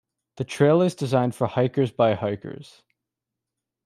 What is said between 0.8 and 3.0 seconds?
is designed for hikers by hikers.